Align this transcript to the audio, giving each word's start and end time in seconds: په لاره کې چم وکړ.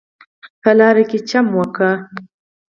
په 0.61 0.71
لاره 0.79 1.03
کې 1.09 1.19
چم 1.29 1.45
وکړ. 1.59 1.93